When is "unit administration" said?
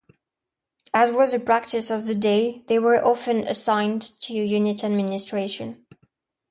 4.33-5.85